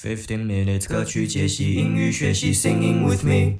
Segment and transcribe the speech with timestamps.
[0.00, 3.58] Fifteen minutes 歌曲解析英语学习，Singing with me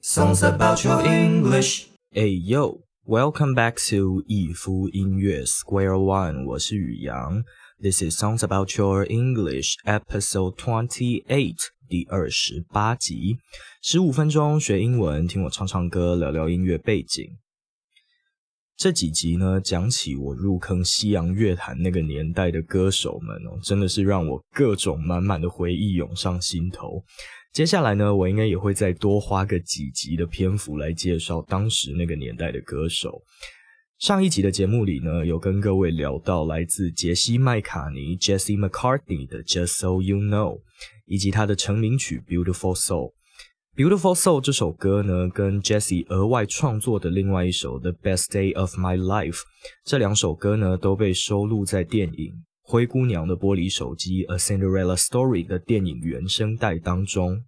[0.00, 1.86] songs about your English。
[2.12, 7.42] Hey yo, welcome back to 逸夫音乐 Square One，我是宇阳。
[7.82, 11.58] This is songs about your English episode twenty eight，
[11.88, 13.38] 第二十八集，
[13.82, 17.26] 十五分钟学英文，听我唱唱歌，聊聊音乐背景。
[18.80, 27.04] 这几集呢，讲起我入坑西洋乐坛那个年代的歌手们哦，真的是让我各种满满的回忆涌上心头。
[27.52, 33.20] 接下来呢，我应该也会再多花个几集的篇幅来介绍当时那个年代的歌手。
[33.98, 40.56] 上一集的节目里呢，有跟各位聊到来自杰西麦卡尼 （Jesse McCartney） 的《Just So You Know》，
[41.04, 43.10] 以及他的成名曲《Beautiful Soul》。
[43.80, 49.38] Beautiful Soul 这首歌呢，跟 Jesse 额外创作的另外一首 The Best Day of My Life，
[49.86, 52.26] 这两首歌呢都被收录在电影
[52.60, 57.42] 《灰姑娘的玻璃手机》A Cinderella Story 的电影原声带当中。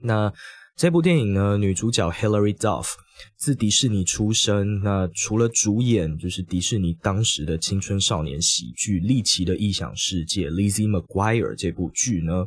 [0.00, 0.32] 那
[0.74, 2.94] 这部电影呢，女主角 Hilary Duff
[3.36, 12.46] 自迪士尼出身，那除了主演就是迪士尼当时的青春少年喜剧《丽奇的异想世界》Lizzie McGuire 这部剧呢。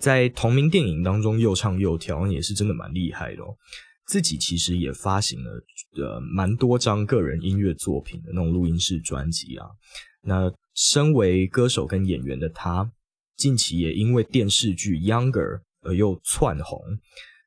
[0.00, 3.54] 在同名电影当中又唱又跳，也是真的蛮厉害的哦。
[4.06, 5.62] 自己其实也发行了
[5.96, 9.66] 呃蛮多张个人音乐作品的那种录音室专辑啊。
[10.22, 12.90] 那身为歌手跟演员的他，
[13.36, 16.80] 近期也因为电视剧《Younger》而又窜红。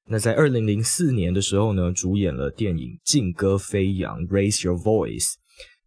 [0.07, 5.33] 那在二零零四年的时候呢，主演了电影《劲歌飞扬》（Raise Your Voice）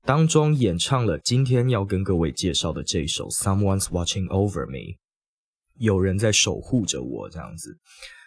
[0.05, 4.79] 当中演唱了今天要跟各位介绍的这首《Someone's Watching Over Me》。
[5.79, 7.77] 有人在守护着我，这样子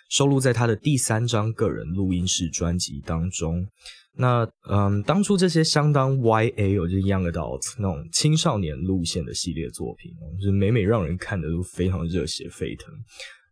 [0.09, 3.67] 收录在他的第三张个人录音室专辑当中。
[4.13, 12.91] 那嗯，当初这些相当 YA 就是 Young Adult 那种青少年路线的系列作品，就是每每让人看的都非常热血沸腾，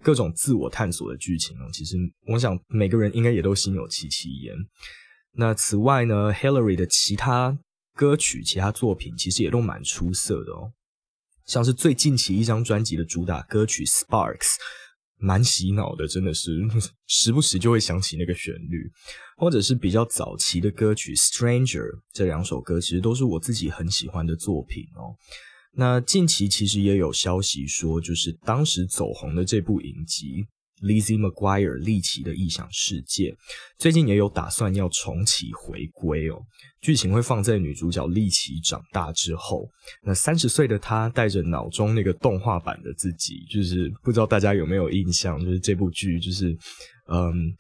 [0.04, 1.70] 各种自我探索的剧情哦。
[1.72, 1.96] 其实
[2.28, 4.56] 我想每个人应该也都心有戚戚焉。
[5.34, 7.58] 那此外呢，Hillary 的其他
[7.96, 10.74] 歌曲、其他作品其实也都蛮出色的哦。
[11.48, 14.38] 像是最近期一张专辑的主打歌曲《Sparks》，
[15.18, 16.52] 蛮洗脑的，真的是
[17.08, 18.92] 时不时就会想起那个旋律，
[19.38, 21.80] 或者是比较早期的歌曲《Stranger》，
[22.12, 25.16] 这两首歌其实都是我自己很喜欢的作品哦。
[25.74, 30.48] 那近期其实也有消息说，就是当时走红的这部影集。
[30.82, 33.36] Lizzie McGuire 丽奇的异想世界，
[33.78, 36.40] 最近也有打算要重启回归哦。
[36.82, 39.68] 剧情会放在女主角丽奇长大之后，
[40.04, 46.56] 那三十岁的她带着脑中那个动画版的自己，就是不知道大家有没有印象，就是这部剧就是，
[47.08, 47.52] 嗯，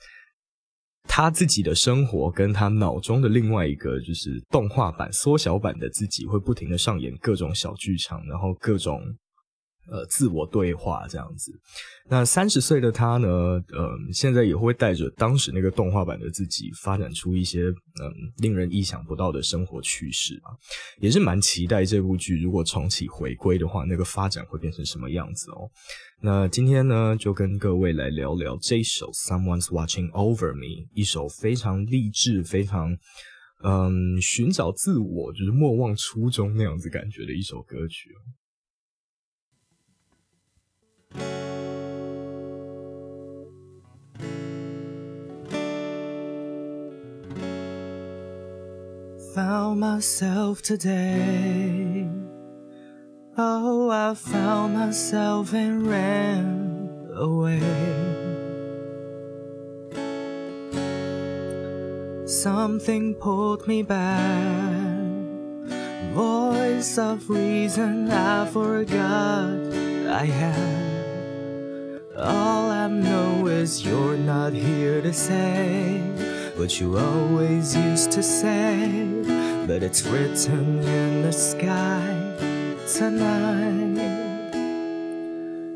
[1.07, 9.01] 她自己的生活跟她脑中的另外一个就是动画版缩小版的自己，会不停的上演各种小剧场，然后各种。
[9.89, 11.51] 呃，自我对话这样子。
[12.09, 13.27] 那三十岁的他呢？
[13.27, 20.55] 呃，现在也会带着当时那个动画版的自己，发展出一些嗯令人意想不到的生活趣事啊，
[20.99, 25.69] 也是蛮期待这部剧如果重启回归的话，那个发展会变成什么样子哦。
[26.21, 32.97] 那今天呢，就跟各位来聊聊这首《Someone's Watching Over Me》，一首非常励志、非常
[33.63, 38.09] 嗯寻找自我，就是莫忘初衷那样子感觉的一首歌曲。
[49.37, 52.09] Found myself today.
[53.37, 57.61] Oh, I found myself and ran away.
[62.25, 64.97] Something pulled me back.
[66.13, 69.51] Voice of reason I forgot
[70.09, 70.86] I had.
[72.19, 75.99] All I know is you're not here to say
[76.55, 79.05] what you always used to say,
[79.67, 82.01] but it's written in the sky
[82.91, 83.77] tonight.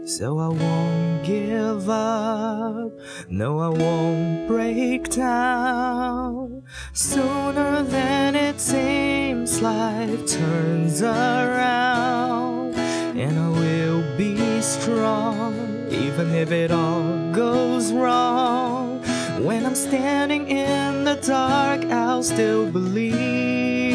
[0.08, 2.92] So I won't give up,
[3.30, 6.64] no, I won't break down.
[6.94, 12.74] Sooner than it seems, life turns around,
[13.16, 19.01] and I will be strong, even if it all goes wrong.
[19.43, 23.87] When I'm standing in the dark, I'll still believe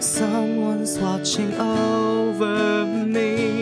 [0.00, 3.60] someone's watching over me.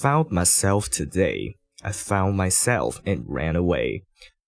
[0.00, 1.56] Found myself today.
[1.84, 4.04] I found myself and ran away.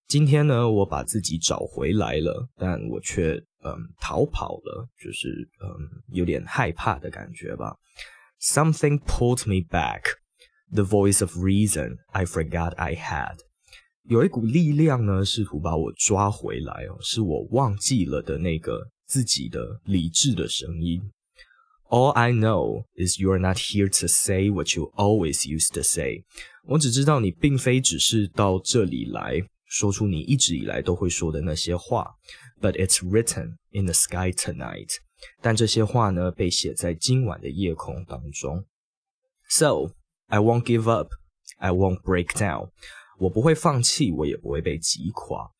[0.08, 5.67] 今天呢，我把自己找回来了，但我却 嗯逃跑了，就是嗯
[6.13, 7.75] 有点害怕的感觉吧。
[8.39, 10.03] Something pulled me back.
[10.71, 13.37] The voice of reason I forgot I had.
[14.03, 21.01] 有一股力量呢，试图把我抓回来哦，是我忘记了的那个自己的理智的声音。
[21.89, 26.23] All I know is you're not here to say what you always used to say。
[26.65, 32.07] 我只知道你并非只是到这里来说出你一直以来都会说的那些话
[32.60, 34.90] ，but it's written in the sky tonight。
[35.42, 38.64] 但这些话呢，被写在今晚的夜空当中。
[39.48, 39.94] So
[40.28, 41.10] I won't give up.
[41.58, 42.70] I won't break down.
[43.18, 45.50] 我不会放弃，我也不会被击垮。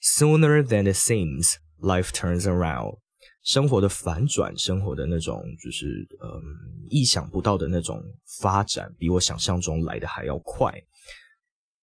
[0.00, 2.98] Sooner than it seems, life turns around。
[3.42, 6.40] 生活的反转，生活的那种就是嗯
[6.88, 8.00] 意想不到的那种
[8.40, 10.72] 发展，比我想象中来的还要快。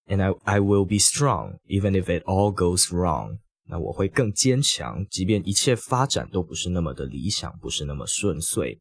[0.05, 3.39] And I I will be strong, even if it all goes wrong。
[3.72, 8.78] 那我会更坚强，即便一切发展都不是那么的理想，不是那么顺遂。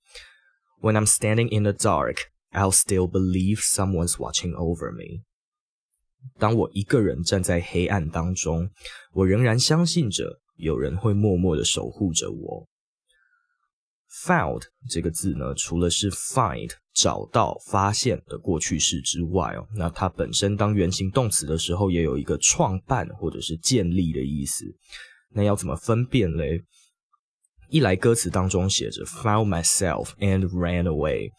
[0.82, 2.18] When I'm standing in the dark,
[2.52, 5.24] I'll still believe someone's watching over me。
[6.38, 8.70] 当我一个人站在黑暗当中，
[9.14, 12.68] 我仍然相信着有人会默默的守护着我。
[14.26, 24.66] Found 这个字呢，除了是 find 找到、发现的过去式之外哦，那它本身当原形动词的时候，也有一个创办或者是建立的意思。
[25.34, 26.62] 那要怎么分辨嘞？
[27.70, 31.30] 一来歌词当中写着 found myself and ran away，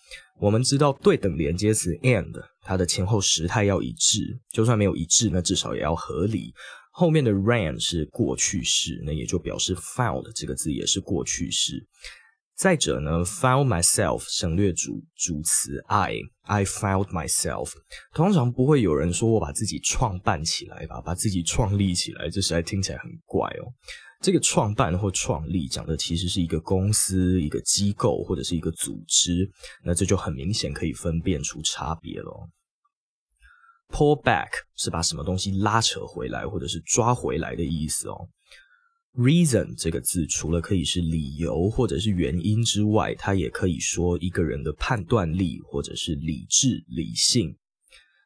[0.40, 2.32] 我们知道对等连接词 and
[2.62, 6.54] 它的前后时态要一致，就算没有一致，那至少也要合理。
[6.90, 11.86] 后面的 ran 是过去式，那也就表示 found 这个字也是过去式。
[12.62, 17.72] 再者呢，found myself 省略主主词 I，I found myself，
[18.14, 23.66] 通常不会有人说我把自己创办起来吧，把自己创立起来，这实在听起来很怪哦。
[24.20, 29.50] 这个创办或创立讲的其实是一个公司、一个机构或者是一个组织，
[29.84, 32.48] 那这就很明显可以分辨出差别了。
[33.90, 38.28] Pull back 是把什么东西拉扯回来或者是抓回来的意思哦。
[39.14, 47.54] Reason 这个字除了可以是理由或者是原因之外，它也可以说一个人的判断力或者是理智、理性。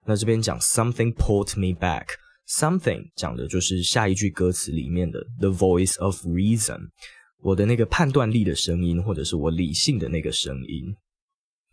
[0.06, 2.06] 那这边讲 something pulled me back。
[2.48, 6.90] Something 讲的就是下一句歌词里面的 The voice of reason，
[7.42, 10.94] 我的那个判断力的声音，或者是我理性的那个声音，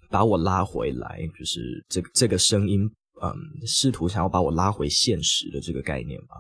[0.10, 2.90] 把我拉回来，就是这这个声音，
[3.22, 6.38] 嗯，试图想要把我拉回现实的这个概念吧。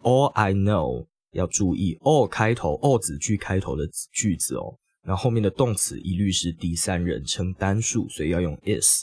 [0.00, 9.02] All I know 要注意，all 开头，all 子句开头的句子哦，那后面的动词一律是第三人称单数，所以要用 is。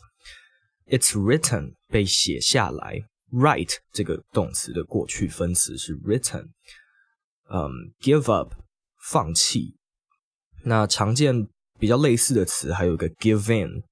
[0.87, 3.01] It's written 被写下来。
[3.31, 6.49] Write 这个动词的过去分词是 written，
[7.49, 8.53] 嗯，give up
[9.09, 9.75] 放弃。
[10.63, 11.47] 那常见
[11.79, 13.83] 比较类似的词还有一个 give in，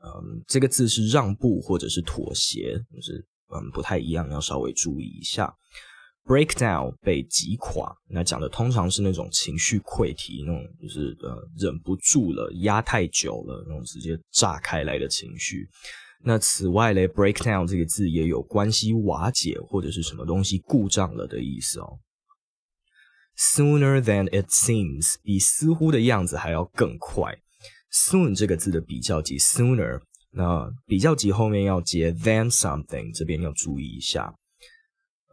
[0.00, 5.52] 嗯，这个字是让步或者是妥协，就是嗯不太一样，要稍微注意一下。
[6.26, 15.68] Break down 被击垮，那讲的通常是那种情绪溃堤，那种就是呃忍不住了，压太久了，那种直接炸开来的情绪。
[16.24, 21.98] 那此外嘞，breakdown 这个字也有关系瓦解或者是什么东西故障了的意思哦。
[23.36, 27.36] Sooner than it seems 比似乎的样子还要更快。
[27.92, 30.00] Soon 这个字的比较级 sooner，
[30.30, 34.34] 那比较级后面要接 than something，这边要注意一下。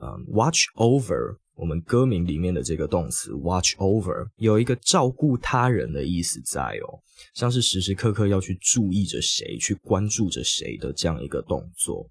[0.02, 1.38] 嗯，watch over。
[1.54, 6.98] 我们歌名里面的这个动词 watch over 有一个照顾他人的意思在哦，
[7.36, 12.10] 像是时时刻刻要去注意着谁，去关注着谁的这样一个动作。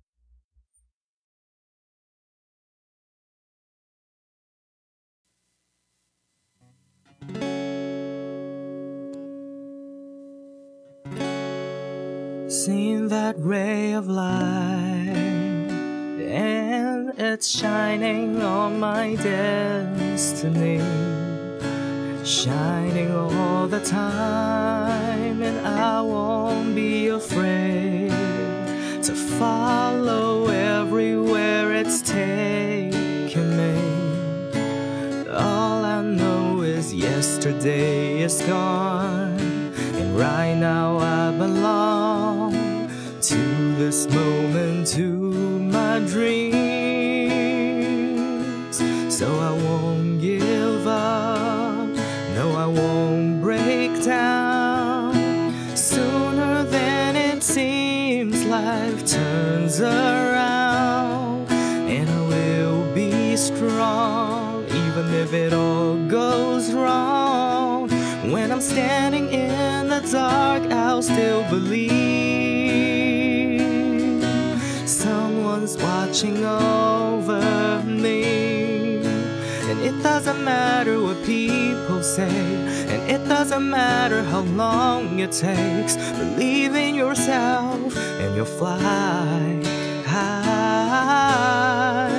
[12.48, 15.19] Seen that ray of light.
[16.30, 20.80] And it's shining on my destiny.
[22.24, 28.10] Shining all the time, and I won't be afraid
[29.02, 33.74] to follow everywhere it's taking me.
[35.30, 42.52] All I know is yesterday is gone, and right now I belong
[43.22, 45.19] to this moment, to
[45.90, 46.36] my dreams.
[49.18, 51.88] So I won't give up,
[52.36, 55.14] no, I won't break down.
[55.74, 61.50] Sooner than it seems, life turns around,
[61.96, 67.88] and I will be strong, even if it all goes wrong.
[68.30, 72.29] When I'm standing in the dark, I'll still believe
[76.20, 78.98] watching over me.
[79.70, 82.28] And it doesn't matter what people say,
[82.88, 85.96] and it doesn't matter how long it takes.
[85.96, 89.62] Believe in yourself, and you'll fly
[90.04, 92.10] high.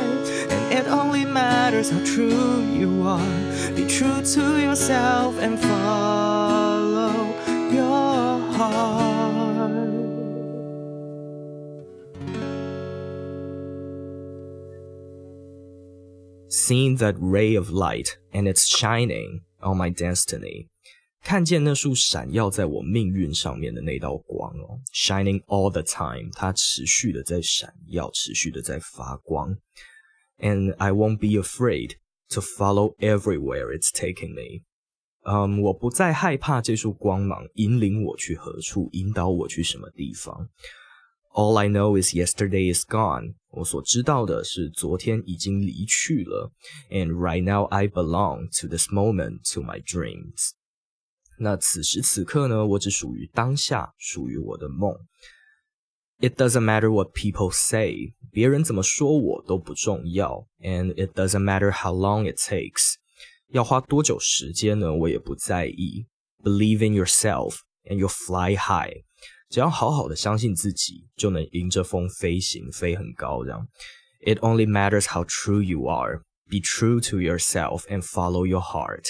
[0.49, 3.73] And it only matters how true you are.
[3.75, 6.30] Be true to yourself and follow
[16.60, 20.68] Seeing that ray of light and it's shining on my destiny，
[21.22, 29.56] 看见那束闪耀在我命运上面的那道光哦，shining all the time，它持续的在闪耀，持续的在发光。
[30.38, 31.96] And I won't be afraid
[32.30, 34.62] to follow everywhere it's taking me。
[35.24, 40.48] 嗯，我不再害怕这束光芒引领我去何处，引导我去什么地方。
[41.32, 43.34] All I know is yesterday is gone。
[43.50, 46.50] 我所知道的是昨天已经离去了。
[46.90, 50.52] And right now I belong to this moment, to my dreams。
[51.38, 54.96] 那此时此刻呢，我只属于当下，属于我的梦。
[56.18, 60.46] It doesn't matter what people say，别人怎么说我都不重要。
[60.60, 62.94] And it doesn't matter how long it takes，
[63.48, 66.06] 要花多久时间呢，我也不在意。
[66.42, 69.04] Believe in yourself and you'll fly high。
[69.51, 73.43] 只要好好的相信自己，就能迎着风飞行，飞很高。
[73.43, 73.67] 这样
[74.25, 76.21] ，It only matters how true you are.
[76.49, 79.03] Be true to yourself and follow your heart.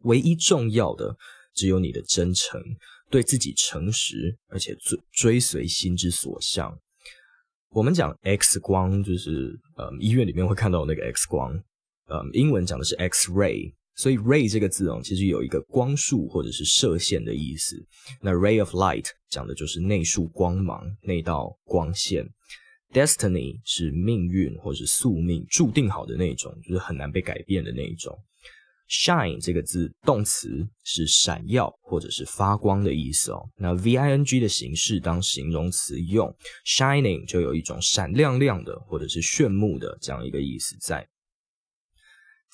[0.00, 1.16] 唯一重要的
[1.54, 2.60] 只有你的真诚，
[3.10, 6.76] 对自己诚实，而且追追随心之所向。
[7.70, 11.52] 我们讲 X 光，就是呃医院里面会看到那个 X 光，
[12.06, 13.72] 呃英文讲的是 X ray。
[13.96, 17.76] 所以 ray 这个字哦，其实有一个光束或者是射线的意思。
[18.20, 22.28] 那 ray of light 讲的就是那束光芒，那道光线。
[22.92, 28.16] Destiny 是命运或是宿命，注定好的那种，就是很难被改变的那一种。
[28.88, 33.48] Shine 这个字动词是闪耀或者是发光的意思哦。
[33.56, 36.32] 那 V-I-N-G 的形式当形容词用
[36.66, 41.08] ，shining 就有一种闪亮亮的或者是炫目的这样一个意思在。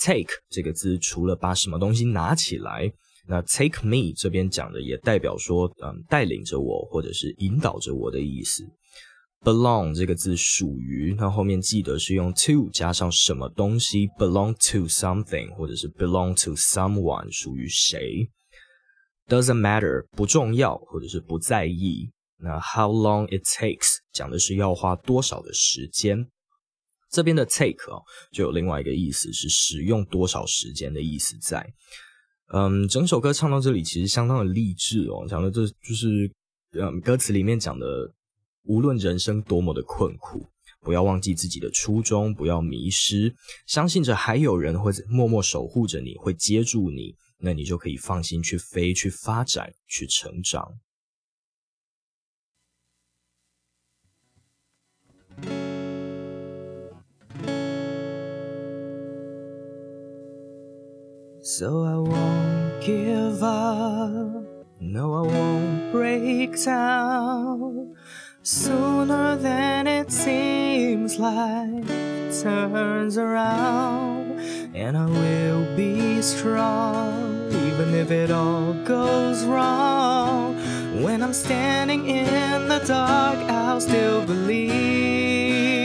[0.02, 2.90] Take 这个字除了把什么东西拿起来，
[3.28, 8.64] 那 take me 这边讲的也代表说，嗯，带领着我或者是引导着我的意思。
[9.42, 18.28] Belong 这个字属于，那后面记得是用 to 加上什么东西，belong to something 或者是 belong to someone 属于谁。
[19.28, 22.10] Doesn't matter 不重要或者是不在意。
[22.38, 26.26] 那 how long it takes 讲的是要花多少的时间。
[27.10, 28.02] 这边的 take 哦，
[28.32, 31.66] 就有另外一个意思是使用多少时间的意思在。
[32.52, 36.30] 嗯，整首歌唱到这里其实相当的励志哦，讲的这就是
[36.72, 38.12] 嗯歌词里面讲的，
[38.64, 40.44] 无论人生多么的困苦，
[40.80, 43.32] 不要忘记自己的初衷，不要迷失，
[43.66, 50.66] 相信着还有人会默默守护着你，会接住你，那你就可以放心去飞，去发展，去成长。
[61.42, 64.44] So I won't give up.
[64.78, 67.96] No, I won't break down.
[68.42, 71.86] Sooner than it seems like
[72.42, 74.38] turns around,
[74.74, 80.56] and I will be strong, even if it all goes wrong.
[81.02, 85.79] When I'm standing in the dark, I'll still believe.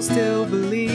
[0.00, 0.90] I'll still believe.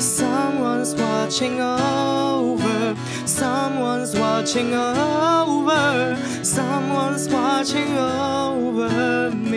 [0.00, 9.51] Someone's watching over, someone's watching over, someone's watching over me.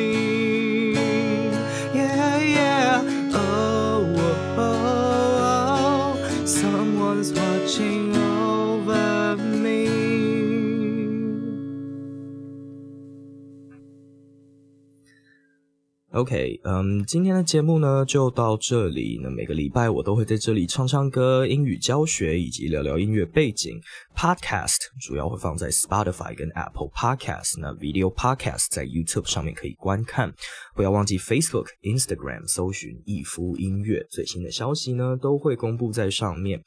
[16.15, 19.19] OK，嗯，今天的节目呢就到这里。
[19.21, 23.77] 那每个礼拜我都会在这里唱唱歌、英语教学以及聊聊音乐背景。
[24.15, 30.33] Podcast 主要会放在 Spotify 跟 Apple Podcast，那 Video Podcast 在 YouTube 上面可以观看。
[30.73, 36.61] 不要忘记 Facebook、Instagram 搜寻逸夫音乐，最新的消息呢都会公布在上面。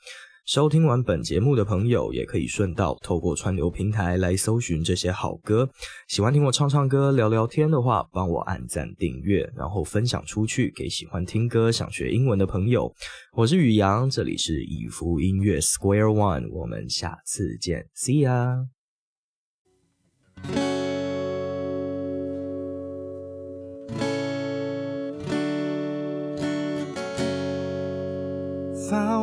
[0.48, 5.68] 收听完本节目的朋友，也可以顺道透过串流平台来搜寻这些好歌。
[6.06, 12.90] 喜欢听我唱唱歌、聊聊天的话，帮我按赞、订阅，然后分享出去给喜欢听歌、想学英文的朋友。
[13.34, 18.77] 我是宇阳，这里是以福音乐 Square One，我们下次见，See ya。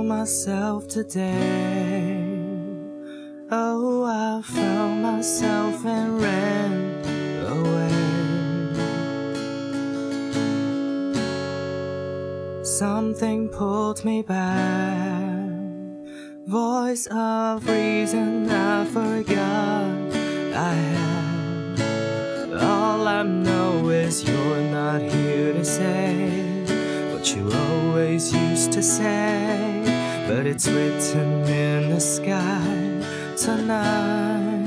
[0.07, 2.27] Myself today.
[3.51, 7.01] Oh, I found myself and ran
[7.45, 7.89] away.
[12.63, 15.49] Something pulled me back.
[16.45, 20.13] Voice of reason I forgot
[20.53, 22.53] I had.
[22.61, 26.45] All I know is you're not here to say
[27.11, 29.74] what you always used to say,
[30.27, 32.65] but it's written in the sky
[33.37, 34.65] tonight.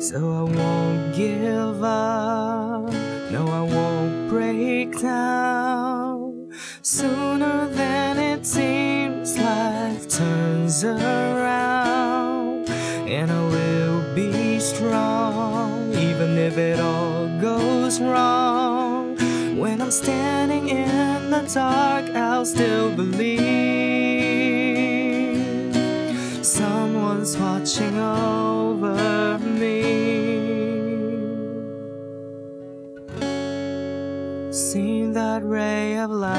[0.00, 2.92] So I won't give up,
[3.30, 6.50] no, I won't break down.
[6.82, 16.80] Sooner than it seems, life turns around, and I will be strong, even if it
[16.80, 18.39] all goes wrong.
[19.90, 23.36] Standing in the dark, I'll still believe.
[26.46, 29.82] Someone's watching over me.
[34.52, 36.30] See that ray of light,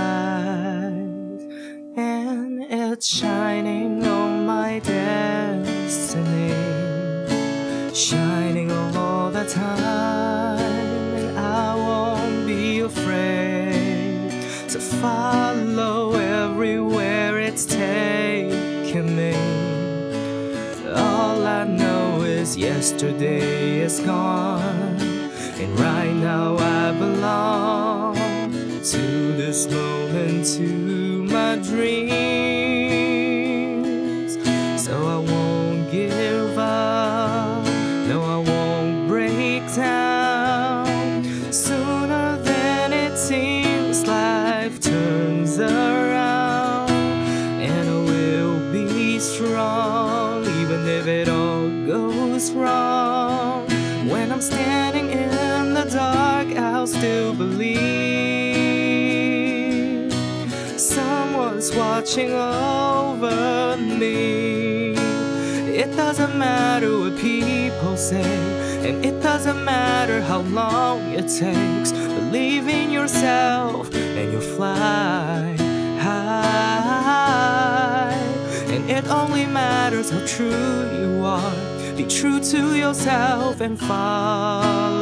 [1.98, 6.56] and it's shining on my destiny,
[7.94, 9.81] shining all the time
[20.96, 25.00] All I know is yesterday is gone,
[25.60, 32.61] and right now I belong to this moment, to my dreams.
[57.02, 57.74] Still believe
[60.80, 64.94] someone's watching over me.
[65.82, 68.38] It doesn't matter what people say,
[68.88, 71.92] and it doesn't matter how long it takes.
[71.92, 75.56] Believe in yourself, and you'll fly
[76.00, 77.34] high.
[78.74, 81.56] And it only matters how true you are.
[81.98, 85.01] Be true to yourself and follow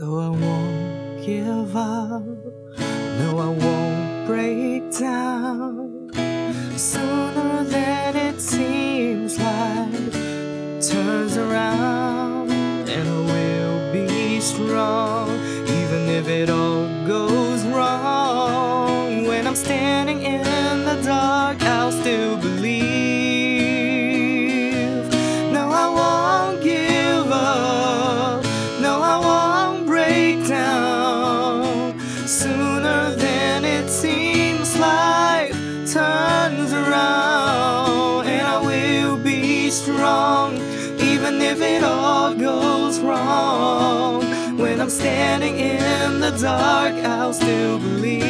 [0.00, 2.24] So I won't give up.
[3.18, 6.10] No, I won't break down.
[6.74, 10.12] Sooner than it seems life
[10.80, 12.50] turns around,
[12.88, 15.19] and I will be strong,
[39.80, 40.56] strong,
[41.00, 44.20] even if it all goes wrong.
[44.58, 48.20] When I'm standing in the dark, I'll still believe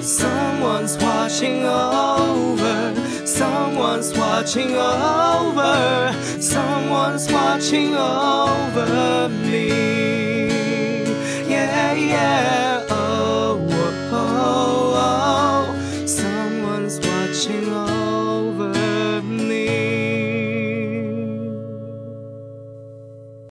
[0.00, 2.94] someone's watching over.
[3.26, 6.14] Someone's watching over.
[6.40, 10.11] Someone's watching over me.